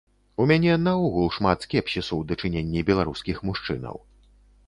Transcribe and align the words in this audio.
У 0.43 0.45
мяне 0.51 0.75
наогул 0.85 1.27
шмат 1.35 1.67
скепсісу 1.67 2.09
ў 2.17 2.23
дачыненні 2.31 2.85
беларускіх 2.89 3.43
мужчынаў. 3.49 3.95